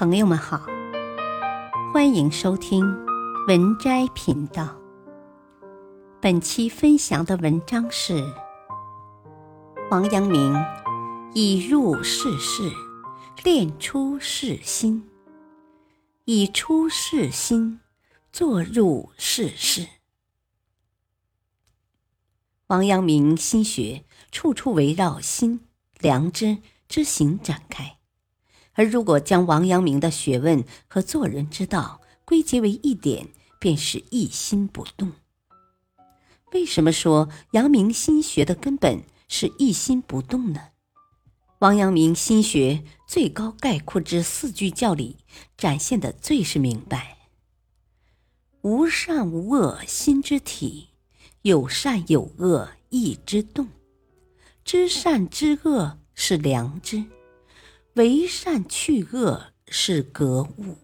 [0.00, 0.64] 朋友们好，
[1.92, 2.82] 欢迎收听
[3.48, 4.74] 文摘频道。
[6.22, 8.14] 本期分享的文章是
[9.90, 10.56] 王阳明
[11.34, 12.62] 以入世事，
[13.44, 15.02] 练出世心；
[16.24, 17.80] 以出世心，
[18.32, 19.86] 做入世事。
[22.68, 25.60] 王阳明心学处处围绕心、
[25.98, 26.56] 良知、
[26.88, 27.98] 知行展开。
[28.80, 35.12] 而如果将王阳明的学问和做人之道归结为一点，便是一心不动。
[36.54, 40.68] 为什么说阳明心学的根本是一心不动呢？
[41.58, 45.18] 王阳明心学最高概括之四句教理，
[45.58, 47.18] 展现的最是明白：
[48.62, 50.88] 无善无恶心之体，
[51.42, 53.68] 有善有恶意之动，
[54.64, 57.04] 知善知恶是良知。
[57.94, 60.76] 为善去恶是格物，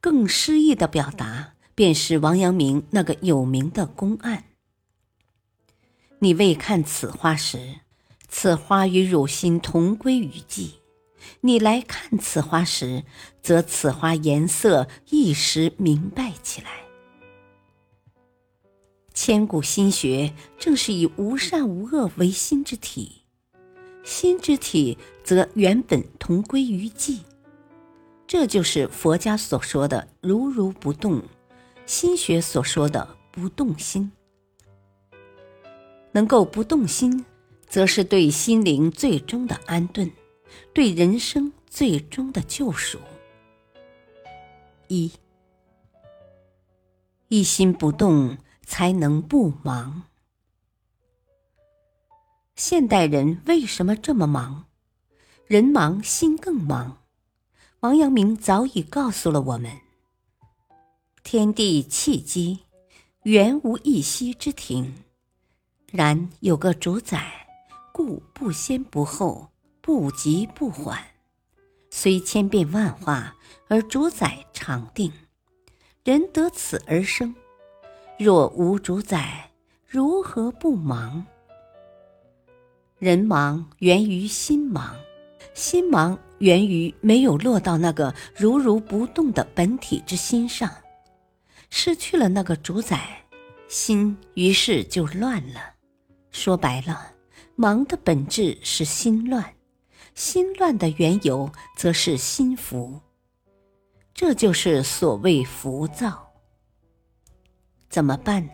[0.00, 4.44] 更诗意的表达便是王阳明那个有名的公案：
[6.18, 7.80] 你未看此花时，
[8.28, 10.72] 此花与汝心同归于寂；
[11.42, 13.04] 你来看此花时，
[13.40, 16.82] 则此花颜色一时明白起来。
[19.14, 23.23] 千古心学正是以无善无恶为心之体。
[24.04, 27.20] 心之体则原本同归于寂，
[28.26, 31.22] 这就是佛家所说的如如不动，
[31.86, 34.12] 心学所说的不动心。
[36.12, 37.24] 能够不动心，
[37.66, 40.12] 则是对心灵最终的安顿，
[40.72, 42.98] 对人生最终的救赎。
[44.86, 45.10] 一，
[47.28, 50.02] 一心不动，才能不忙。
[52.56, 54.66] 现代人为什么这么忙？
[55.48, 56.98] 人忙心更忙。
[57.80, 59.72] 王阳明早已告诉了我们：
[61.24, 62.60] 天地气机，
[63.24, 64.94] 原无一息之停。
[65.90, 67.44] 然有个主宰，
[67.92, 69.50] 故不先不后，
[69.80, 70.96] 不急不缓。
[71.90, 73.34] 虽千变万化，
[73.66, 75.12] 而主宰常定。
[76.04, 77.34] 人得此而生。
[78.16, 79.50] 若无主宰，
[79.88, 81.26] 如何不忙？
[83.04, 84.96] 人忙源于心忙，
[85.52, 90.72] 心忙源于没有落到那个如如不动的本体之心上，
[91.68, 93.22] 失去了那个主宰，
[93.68, 95.74] 心于是就乱了。
[96.30, 97.12] 说白了，
[97.56, 99.52] 忙的本质是心乱，
[100.14, 102.98] 心乱的缘由则是心浮，
[104.14, 106.26] 这就是所谓浮躁。
[107.90, 108.48] 怎么办？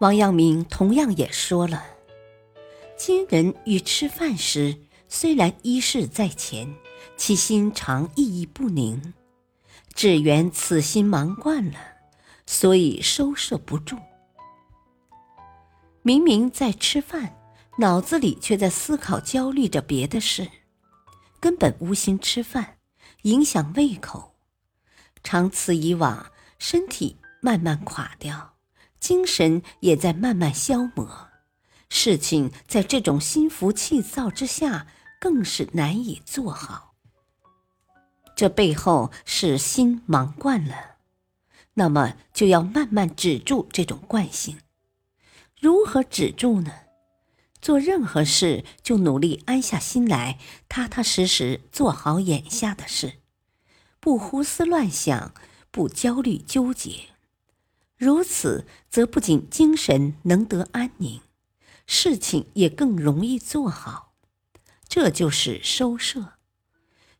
[0.00, 1.82] 王阳明同样也说了。
[2.98, 4.76] 今人与吃饭时，
[5.08, 6.74] 虽然衣饰在前，
[7.16, 9.14] 其心常意意不宁，
[9.94, 11.78] 只缘此心忙惯了，
[12.44, 13.96] 所以收摄不住。
[16.02, 17.36] 明明在吃饭，
[17.78, 20.48] 脑子里却在思考、焦虑着别的事，
[21.38, 22.78] 根本无心吃饭，
[23.22, 24.34] 影响胃口。
[25.22, 26.26] 长此以往，
[26.58, 28.56] 身体慢慢垮掉，
[28.98, 31.28] 精神也在慢慢消磨。
[31.88, 34.86] 事情在这种心浮气躁之下，
[35.20, 36.94] 更是难以做好。
[38.36, 40.96] 这背后是心忙惯了，
[41.74, 44.58] 那么就要慢慢止住这种惯性。
[45.60, 46.72] 如何止住呢？
[47.60, 50.38] 做任何事就努力安下心来，
[50.68, 53.14] 踏踏实实做好眼下的事，
[53.98, 55.34] 不胡思乱想，
[55.72, 57.06] 不焦虑纠结。
[57.96, 61.20] 如此，则不仅精神能得安宁。
[61.90, 64.12] 事情也更容易做好，
[64.88, 66.34] 这就是收摄，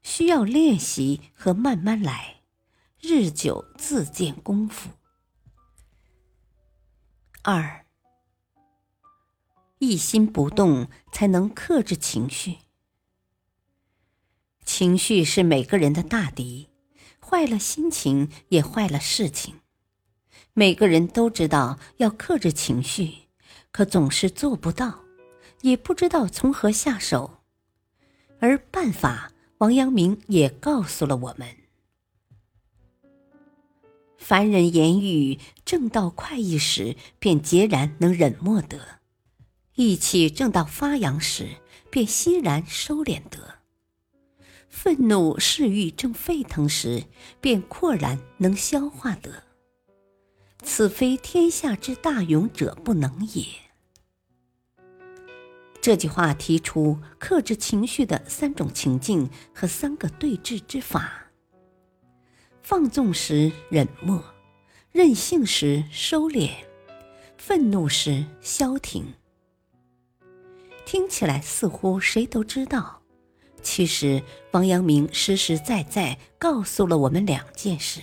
[0.03, 2.43] 需要练习和慢慢来，
[3.01, 4.91] 日久自见功夫。
[7.43, 7.87] 二，
[9.79, 12.59] 一心不动才能克制情绪。
[14.67, 16.69] 情绪是每个人的大敌，
[17.27, 19.61] 坏了心情也坏了事情。
[20.53, 23.28] 每个人都知道要克制情绪。
[23.71, 25.05] 可总是做不到，
[25.63, 27.39] 也不知道从何下手，
[28.41, 31.49] 而办法，王阳明也告诉了我们：
[34.17, 38.79] 凡人言语正到快意时，便截然能忍默得；
[39.75, 41.57] 意气正到发扬时，
[41.91, 43.39] 便欣然收敛得；
[44.69, 47.05] 愤怒嗜欲正沸腾时，
[47.41, 49.48] 便豁然能消化得。
[50.69, 53.43] 此非天下之大勇者不能也。
[55.81, 61.31] 这句话提出克制情绪的三种情境和三个对峙之法：
[62.63, 64.23] 放纵时忍默，
[64.93, 66.51] 任性时收敛，
[67.39, 69.15] 愤怒时消停。
[70.85, 73.01] 听起来似乎谁都知道，
[73.63, 78.03] 其实王阳明实实在在告诉了我们两件事。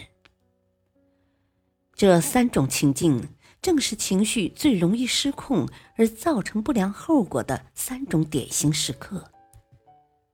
[1.95, 3.29] 这三种情境。
[3.61, 9.31] 正是情绪最容易失控而造成不良后果的三种典型时刻，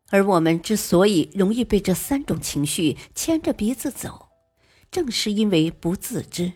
[0.09, 4.27] 而我们之所以容易被这三种情绪牵着鼻子走，
[4.91, 6.51] 正是因为不自知。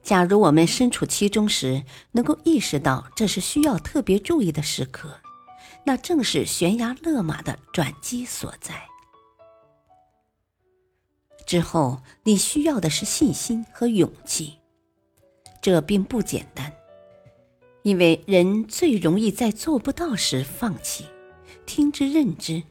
[0.00, 1.82] 假如我们身处其中时
[2.12, 5.18] 能够意识到这是需要特别注意的时刻，
[5.84, 8.86] 那正是悬崖勒马的转机所在。
[11.48, 14.58] 之后，你需要的是信心和勇气。
[15.62, 16.70] 这并不简单，
[17.82, 21.06] 因为人最容易在做不到时放弃，
[21.64, 22.62] 听之任之。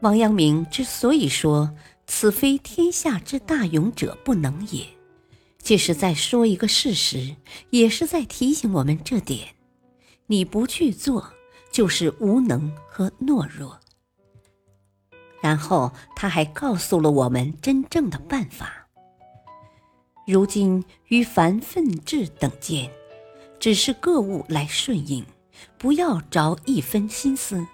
[0.00, 1.72] 王阳明之所以说
[2.08, 4.84] “此非天下之大勇者不能也”，
[5.62, 7.36] 既是在说一个事实，
[7.70, 9.54] 也是在提醒我们这点：
[10.26, 11.32] 你不去做，
[11.70, 13.78] 就是无能和懦弱。
[15.46, 18.88] 然后他还告诉了我们真正的办法。
[20.26, 22.90] 如今于凡愤志等见，
[23.60, 25.24] 只是各物来顺应，
[25.78, 27.64] 不要着一分心思，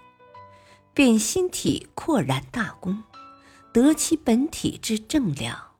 [0.93, 3.03] 便心体扩然大功，
[3.73, 5.71] 得其本体之正了。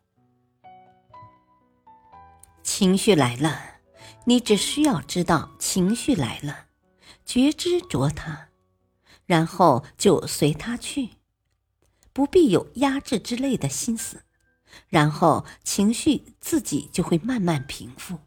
[2.64, 3.76] 情绪来了，
[4.26, 6.66] 你只需要知道情绪来了，
[7.24, 8.48] 觉知着它，
[9.28, 11.10] 然后就随它去，
[12.14, 14.24] 不必有压制之类的心思。
[14.90, 18.20] 然后情绪自己就会慢慢平复，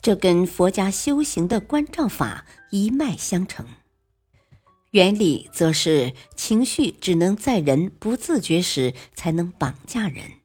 [0.00, 3.66] 这跟佛家修行的关照法一脉相承。
[4.92, 10.40] 原理则是情绪只能在人不自觉时才能绑架人，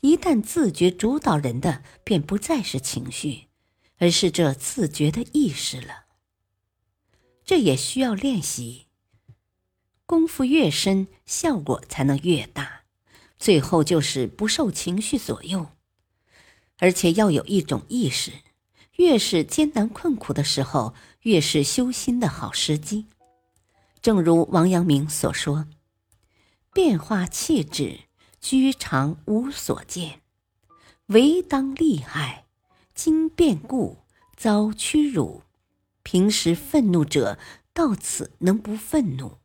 [0.00, 3.48] 一旦自觉主导人的，便不再是情绪，
[3.98, 6.06] 而是这自觉的意识了。
[7.44, 8.86] 这也需要练习，
[10.12, 12.82] 功夫越深，效果才能越大。
[13.38, 15.68] 最后就是不受情绪左右，
[16.76, 18.30] 而且要有一种意识：
[18.96, 20.92] 越是艰难困苦的时候，
[21.22, 23.06] 越是修心的好时机。
[24.02, 25.66] 正如王阳明所说
[26.74, 28.00] ：“变化气质，
[28.38, 30.20] 居常无所见；
[31.06, 32.44] 唯当利害，
[32.94, 33.96] 经变故，
[34.36, 35.44] 遭屈辱。
[36.02, 37.38] 平时愤怒者，
[37.72, 39.38] 到此能不愤怒？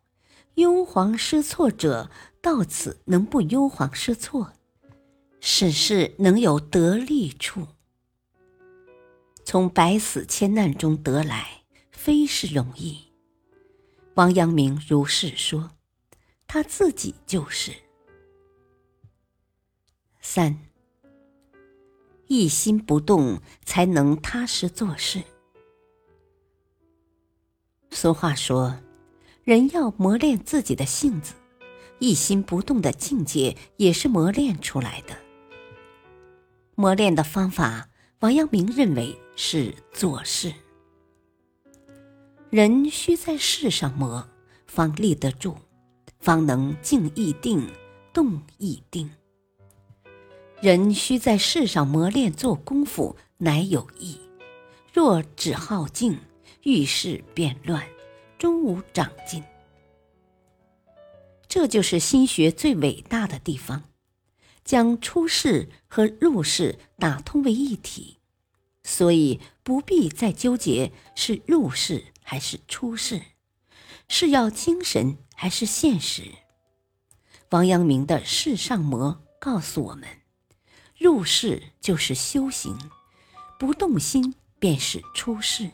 [0.58, 4.54] 忧惶失措者。”到此能不忧惶失措，
[5.42, 7.68] 使事能有得利处。
[9.44, 13.12] 从百死千难中得来，非是容易。
[14.14, 15.72] 王阳明如是说，
[16.48, 17.74] 他自己就是。
[20.22, 20.58] 三，
[22.28, 25.22] 一心不动，才能踏实做事。
[27.92, 28.78] 俗话说，
[29.48, 31.34] 人要磨练自己的性子。
[32.00, 35.16] 一心不动的境界也是磨练出来的。
[36.76, 37.88] 磨练的方法，
[38.20, 40.54] 王阳明认为是做事。
[42.50, 44.28] 人需在事上磨，
[44.66, 45.56] 方立得住，
[46.20, 47.66] 方能静亦定，
[48.12, 49.10] 动亦定。
[50.60, 54.20] 人需在事上磨练做功夫，乃有益。
[54.94, 56.20] 若只好静，
[56.64, 57.82] 遇事变乱，
[58.38, 59.44] 终无长进。
[61.48, 63.84] 这就是心学最伟大的地方，
[64.64, 68.18] 将出世和入世打通为一体，
[68.84, 73.22] 所以不必再纠结是入世还是出世，
[74.10, 76.24] 是要精神还是现实。
[77.52, 80.06] 王阳明的世上魔告诉我们：
[80.98, 82.78] 入世就是修行，
[83.58, 85.72] 不动心便是出世。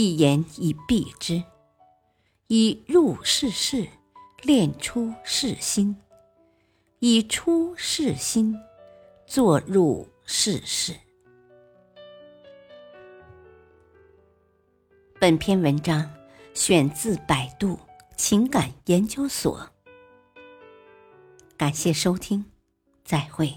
[0.00, 1.42] 一言以蔽之。
[2.46, 3.88] 以入世事，
[4.42, 5.92] 练出世心；
[7.00, 8.56] 以出世心，
[9.26, 10.94] 作入世事。
[15.18, 16.08] 本篇文章
[16.54, 17.76] 选自百度
[18.16, 19.68] 情感研究所。
[21.56, 22.44] 感谢收听，
[23.04, 23.52] 再会。